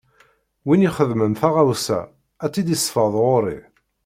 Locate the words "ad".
2.43-2.49